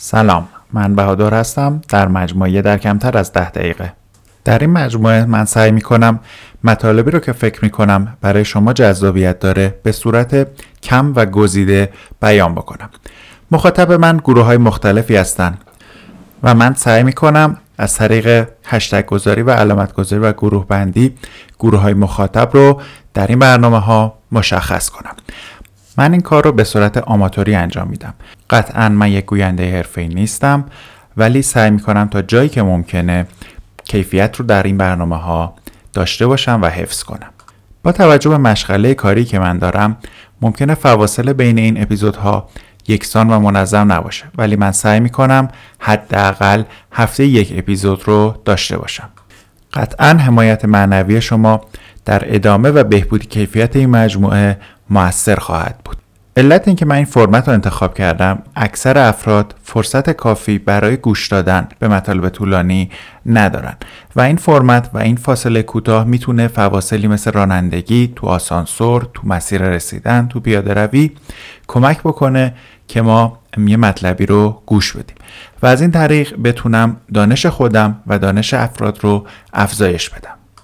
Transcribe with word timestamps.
سلام. 0.00 0.48
من 0.72 0.94
بهادر 0.94 1.34
هستم. 1.34 1.80
در 1.88 2.08
مجموعه 2.08 2.62
در 2.62 2.78
کمتر 2.78 3.18
از 3.18 3.32
ده 3.32 3.50
دقیقه. 3.50 3.92
در 4.44 4.58
این 4.58 4.70
مجموعه 4.70 5.24
من 5.24 5.44
سعی 5.44 5.70
می 5.70 5.80
کنم 5.80 6.20
مطالبی 6.64 7.10
رو 7.10 7.18
که 7.18 7.32
فکر 7.32 7.64
می 7.64 7.70
کنم 7.70 8.16
برای 8.20 8.44
شما 8.44 8.72
جذابیت 8.72 9.38
داره 9.38 9.78
به 9.82 9.92
صورت 9.92 10.48
کم 10.82 11.12
و 11.16 11.26
گزیده 11.26 11.92
بیان 12.22 12.54
بکنم. 12.54 12.90
مخاطب 13.50 13.92
من 13.92 14.16
گروه 14.16 14.44
های 14.44 14.56
مختلفی 14.56 15.16
هستند 15.16 15.58
و 16.42 16.54
من 16.54 16.74
سعی 16.74 17.02
می 17.02 17.12
کنم 17.12 17.56
از 17.78 17.94
طریق 17.94 18.48
هشتگ 18.64 19.06
گذاری 19.06 19.42
و 19.42 19.50
علامت 19.50 19.92
گذاری 19.92 20.22
و 20.22 20.32
گروه 20.32 20.66
بندی 20.66 21.14
گروه 21.58 21.80
های 21.80 21.94
مخاطب 21.94 22.50
رو 22.52 22.80
در 23.14 23.26
این 23.26 23.38
برنامه 23.38 23.78
ها 23.78 24.18
مشخص 24.32 24.90
کنم. 24.90 25.14
من 25.98 26.12
این 26.12 26.20
کار 26.20 26.44
رو 26.44 26.52
به 26.52 26.64
صورت 26.64 26.98
آماتوری 26.98 27.54
انجام 27.54 27.88
میدم. 27.88 28.14
قطعا 28.50 28.88
من 28.88 29.12
یک 29.12 29.24
گوینده 29.24 29.76
حرفه‌ای 29.76 30.08
نیستم 30.08 30.64
ولی 31.16 31.42
سعی 31.42 31.70
می‌کنم 31.70 32.08
تا 32.08 32.22
جایی 32.22 32.48
که 32.48 32.62
ممکنه 32.62 33.26
کیفیت 33.84 34.36
رو 34.36 34.44
در 34.46 34.62
این 34.62 34.78
برنامه 34.78 35.16
ها 35.16 35.54
داشته 35.92 36.26
باشم 36.26 36.60
و 36.62 36.66
حفظ 36.66 37.02
کنم. 37.02 37.30
با 37.82 37.92
توجه 37.92 38.30
به 38.30 38.38
مشغله 38.38 38.94
کاری 38.94 39.24
که 39.24 39.38
من 39.38 39.58
دارم 39.58 39.96
ممکنه 40.40 40.74
فواصل 40.74 41.32
بین 41.32 41.58
این 41.58 41.82
اپیزودها 41.82 42.48
یکسان 42.88 43.30
و 43.30 43.40
منظم 43.40 43.92
نباشه 43.92 44.24
ولی 44.38 44.56
من 44.56 44.72
سعی 44.72 45.00
می‌کنم 45.00 45.48
حداقل 45.78 46.62
هفته 46.92 47.26
یک 47.26 47.52
اپیزود 47.56 48.02
رو 48.06 48.34
داشته 48.44 48.78
باشم. 48.78 49.08
قطعا 49.72 50.08
حمایت 50.08 50.64
معنوی 50.64 51.20
شما 51.20 51.60
در 52.04 52.34
ادامه 52.34 52.70
و 52.70 52.84
بهبودی 52.84 53.26
کیفیت 53.26 53.76
این 53.76 53.90
مجموعه 53.90 54.58
موثر 54.90 55.36
خواهد 55.36 55.78
بود. 55.84 55.96
علت 56.36 56.68
اینکه 56.68 56.86
من 56.86 56.96
این 56.96 57.04
فرمت 57.04 57.48
رو 57.48 57.54
انتخاب 57.54 57.94
کردم 57.94 58.42
اکثر 58.56 58.98
افراد 58.98 59.54
فرصت 59.62 60.10
کافی 60.10 60.58
برای 60.58 60.96
گوش 60.96 61.28
دادن 61.28 61.68
به 61.78 61.88
مطالب 61.88 62.28
طولانی 62.28 62.90
ندارن. 63.26 63.76
و 64.16 64.20
این 64.20 64.36
فرمت 64.36 64.90
و 64.94 64.98
این 64.98 65.16
فاصله 65.16 65.62
کوتاه 65.62 66.04
می‌تونه 66.04 66.48
فواصلی 66.48 67.08
مثل 67.08 67.32
رانندگی 67.32 68.12
تو 68.16 68.26
آسانسور 68.26 69.08
تو 69.14 69.22
مسیر 69.24 69.62
رسیدن 69.62 70.28
تو 70.28 70.40
پیاده 70.40 70.74
روی 70.74 71.10
کمک 71.68 72.00
بکنه 72.00 72.54
که 72.88 73.02
ما 73.02 73.38
یه 73.66 73.76
مطلبی 73.76 74.26
رو 74.26 74.62
گوش 74.66 74.92
بدیم. 74.92 75.16
و 75.62 75.66
از 75.66 75.80
این 75.80 75.90
طریق 75.90 76.36
بتونم 76.44 76.96
دانش 77.14 77.46
خودم 77.46 78.00
و 78.06 78.18
دانش 78.18 78.54
افراد 78.54 78.98
رو 79.00 79.26
افزایش 79.52 80.10
بدم. 80.10 80.37